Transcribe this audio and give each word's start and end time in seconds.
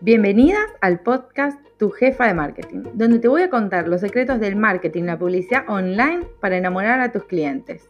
Bienvenidas 0.00 0.68
al 0.80 1.00
podcast 1.00 1.60
Tu 1.76 1.90
Jefa 1.90 2.28
de 2.28 2.34
Marketing, 2.34 2.84
donde 2.94 3.18
te 3.18 3.26
voy 3.26 3.42
a 3.42 3.50
contar 3.50 3.88
los 3.88 4.00
secretos 4.00 4.38
del 4.38 4.54
marketing 4.54 5.02
la 5.02 5.18
publicidad 5.18 5.64
online 5.68 6.24
para 6.40 6.56
enamorar 6.56 7.00
a 7.00 7.10
tus 7.10 7.24
clientes. 7.24 7.88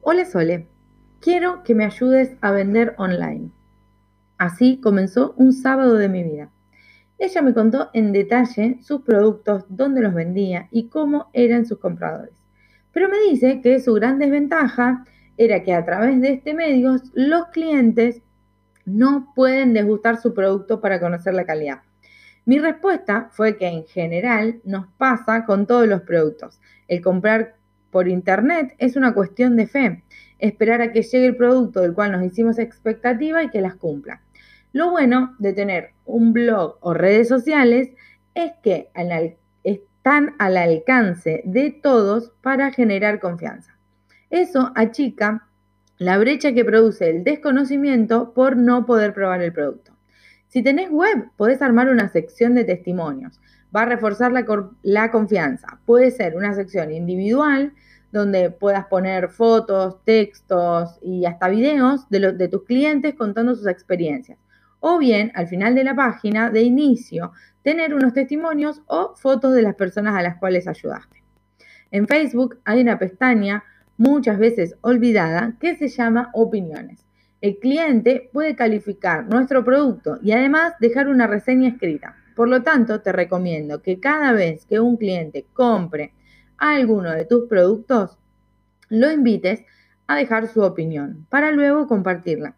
Hola 0.00 0.24
Sole, 0.24 0.66
quiero 1.20 1.62
que 1.62 1.76
me 1.76 1.84
ayudes 1.84 2.36
a 2.40 2.50
vender 2.50 2.96
online. 2.98 3.52
Así 4.36 4.80
comenzó 4.80 5.34
un 5.36 5.52
sábado 5.52 5.94
de 5.94 6.08
mi 6.08 6.24
vida. 6.24 6.50
Ella 7.18 7.40
me 7.40 7.54
contó 7.54 7.88
en 7.92 8.10
detalle 8.10 8.78
sus 8.82 9.02
productos, 9.02 9.64
dónde 9.68 10.00
los 10.00 10.12
vendía 10.12 10.66
y 10.72 10.88
cómo 10.88 11.30
eran 11.32 11.66
sus 11.66 11.78
compradores. 11.78 12.34
Pero 12.90 13.08
me 13.08 13.20
dice 13.30 13.60
que 13.60 13.78
su 13.78 13.94
gran 13.94 14.18
desventaja 14.18 15.04
era 15.36 15.62
que 15.62 15.74
a 15.74 15.84
través 15.84 16.20
de 16.20 16.32
este 16.32 16.54
medio 16.54 16.96
los 17.14 17.46
clientes 17.48 18.22
no 18.84 19.32
pueden 19.34 19.72
desgustar 19.72 20.20
su 20.20 20.34
producto 20.34 20.80
para 20.80 21.00
conocer 21.00 21.34
la 21.34 21.46
calidad. 21.46 21.80
Mi 22.44 22.58
respuesta 22.58 23.30
fue 23.32 23.56
que 23.56 23.66
en 23.66 23.86
general 23.86 24.60
nos 24.64 24.86
pasa 24.98 25.46
con 25.46 25.66
todos 25.66 25.88
los 25.88 26.02
productos. 26.02 26.60
El 26.88 27.00
comprar 27.00 27.56
por 27.90 28.08
internet 28.08 28.74
es 28.78 28.96
una 28.96 29.14
cuestión 29.14 29.56
de 29.56 29.66
fe, 29.66 30.04
esperar 30.38 30.82
a 30.82 30.92
que 30.92 31.02
llegue 31.02 31.26
el 31.26 31.36
producto 31.36 31.80
del 31.80 31.94
cual 31.94 32.12
nos 32.12 32.24
hicimos 32.24 32.58
expectativa 32.58 33.42
y 33.42 33.48
que 33.48 33.62
las 33.62 33.76
cumpla. 33.76 34.20
Lo 34.72 34.90
bueno 34.90 35.36
de 35.38 35.52
tener 35.52 35.92
un 36.04 36.32
blog 36.32 36.76
o 36.80 36.92
redes 36.92 37.28
sociales 37.28 37.90
es 38.34 38.52
que 38.62 38.90
están 39.62 40.34
al 40.38 40.56
alcance 40.56 41.42
de 41.46 41.70
todos 41.70 42.32
para 42.42 42.72
generar 42.72 43.20
confianza. 43.20 43.73
Eso 44.30 44.72
achica 44.74 45.46
la 45.98 46.18
brecha 46.18 46.52
que 46.52 46.64
produce 46.64 47.08
el 47.08 47.24
desconocimiento 47.24 48.32
por 48.34 48.56
no 48.56 48.84
poder 48.84 49.14
probar 49.14 49.42
el 49.42 49.52
producto. 49.52 49.92
Si 50.48 50.62
tenés 50.62 50.90
web, 50.90 51.30
podés 51.36 51.62
armar 51.62 51.88
una 51.88 52.08
sección 52.08 52.54
de 52.54 52.64
testimonios. 52.64 53.40
Va 53.74 53.82
a 53.82 53.86
reforzar 53.86 54.32
la, 54.32 55.10
confianza. 55.10 55.80
Puede 55.84 56.10
ser 56.10 56.36
una 56.36 56.54
sección 56.54 56.92
individual 56.92 57.72
donde 58.12 58.50
puedas 58.50 58.86
poner 58.86 59.30
fotos, 59.30 60.02
textos 60.04 60.98
y 61.02 61.24
hasta 61.24 61.48
videos 61.48 62.08
de, 62.08 62.32
de 62.34 62.48
tus 62.48 62.64
clientes 62.64 63.14
contando 63.14 63.56
sus 63.56 63.66
experiencias. 63.66 64.38
O 64.78 64.98
bien, 64.98 65.32
al 65.34 65.48
final 65.48 65.74
de 65.74 65.82
la 65.82 65.96
página, 65.96 66.50
de 66.50 66.62
inicio, 66.62 67.32
tener 67.62 67.94
unos 67.94 68.12
testimonios 68.12 68.82
o 68.86 69.14
fotos 69.16 69.54
de 69.54 69.62
las 69.62 69.74
personas 69.74 70.14
a 70.14 70.22
las 70.22 70.36
cuales 70.36 70.68
ayudaste. 70.68 71.24
En 71.90 72.06
Facebook 72.06 72.60
hay 72.64 72.80
una 72.80 72.98
pestaña 72.98 73.64
muchas 73.96 74.38
veces 74.38 74.76
olvidada, 74.80 75.54
que 75.60 75.76
se 75.76 75.88
llama 75.88 76.30
opiniones. 76.32 77.04
El 77.40 77.58
cliente 77.58 78.30
puede 78.32 78.56
calificar 78.56 79.26
nuestro 79.26 79.64
producto 79.64 80.18
y 80.22 80.32
además 80.32 80.74
dejar 80.80 81.08
una 81.08 81.26
reseña 81.26 81.68
escrita. 81.68 82.16
Por 82.34 82.48
lo 82.48 82.62
tanto, 82.62 83.00
te 83.00 83.12
recomiendo 83.12 83.82
que 83.82 84.00
cada 84.00 84.32
vez 84.32 84.64
que 84.64 84.80
un 84.80 84.96
cliente 84.96 85.46
compre 85.52 86.12
alguno 86.56 87.12
de 87.12 87.24
tus 87.24 87.46
productos, 87.48 88.18
lo 88.88 89.12
invites 89.12 89.64
a 90.06 90.16
dejar 90.16 90.48
su 90.48 90.62
opinión 90.62 91.26
para 91.28 91.50
luego 91.52 91.86
compartirla. 91.86 92.56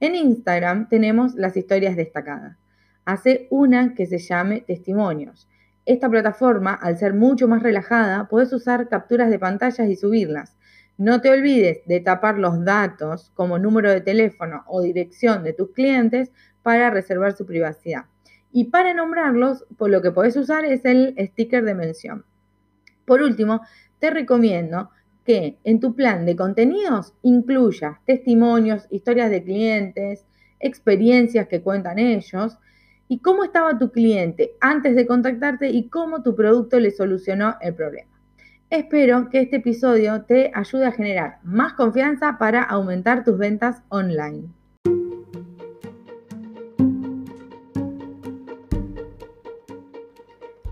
En 0.00 0.14
Instagram 0.14 0.88
tenemos 0.88 1.34
las 1.34 1.56
historias 1.56 1.96
destacadas. 1.96 2.56
Hace 3.04 3.46
una 3.50 3.94
que 3.94 4.06
se 4.06 4.18
llame 4.18 4.60
testimonios. 4.60 5.48
Esta 5.84 6.08
plataforma, 6.08 6.74
al 6.74 6.96
ser 6.98 7.14
mucho 7.14 7.48
más 7.48 7.62
relajada, 7.62 8.28
puedes 8.28 8.52
usar 8.52 8.88
capturas 8.88 9.30
de 9.30 9.38
pantallas 9.38 9.88
y 9.88 9.96
subirlas. 9.96 10.56
No 11.02 11.20
te 11.20 11.30
olvides 11.30 11.80
de 11.86 11.98
tapar 11.98 12.38
los 12.38 12.64
datos 12.64 13.32
como 13.34 13.58
número 13.58 13.90
de 13.90 14.02
teléfono 14.02 14.62
o 14.68 14.80
dirección 14.80 15.42
de 15.42 15.52
tus 15.52 15.72
clientes 15.72 16.30
para 16.62 16.90
reservar 16.90 17.36
su 17.36 17.44
privacidad. 17.44 18.04
Y 18.52 18.66
para 18.66 18.94
nombrarlos, 18.94 19.66
por 19.76 19.90
lo 19.90 20.00
que 20.00 20.12
puedes 20.12 20.36
usar 20.36 20.64
es 20.64 20.84
el 20.84 21.16
sticker 21.18 21.64
de 21.64 21.74
mención. 21.74 22.24
Por 23.04 23.20
último, 23.20 23.62
te 23.98 24.10
recomiendo 24.10 24.90
que 25.24 25.58
en 25.64 25.80
tu 25.80 25.96
plan 25.96 26.24
de 26.24 26.36
contenidos 26.36 27.14
incluyas 27.22 27.96
testimonios, 28.06 28.86
historias 28.88 29.30
de 29.30 29.42
clientes, 29.42 30.24
experiencias 30.60 31.48
que 31.48 31.62
cuentan 31.62 31.98
ellos 31.98 32.58
y 33.08 33.18
cómo 33.18 33.42
estaba 33.42 33.76
tu 33.76 33.90
cliente 33.90 34.52
antes 34.60 34.94
de 34.94 35.08
contactarte 35.08 35.68
y 35.68 35.88
cómo 35.88 36.22
tu 36.22 36.36
producto 36.36 36.78
le 36.78 36.92
solucionó 36.92 37.56
el 37.60 37.74
problema. 37.74 38.11
Espero 38.72 39.28
que 39.28 39.42
este 39.42 39.56
episodio 39.56 40.22
te 40.22 40.50
ayude 40.54 40.86
a 40.86 40.92
generar 40.92 41.40
más 41.42 41.74
confianza 41.74 42.38
para 42.38 42.62
aumentar 42.62 43.22
tus 43.22 43.36
ventas 43.36 43.82
online. 43.90 44.48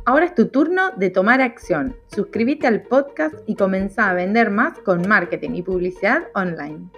Ahora 0.06 0.24
es 0.24 0.34
tu 0.34 0.48
turno 0.48 0.92
de 0.96 1.10
tomar 1.10 1.42
acción. 1.42 1.94
Suscríbete 2.06 2.66
al 2.66 2.84
podcast 2.84 3.34
y 3.46 3.54
comenzá 3.54 4.08
a 4.08 4.14
vender 4.14 4.50
más 4.50 4.78
con 4.78 5.06
marketing 5.06 5.50
y 5.56 5.62
publicidad 5.62 6.22
online. 6.34 6.88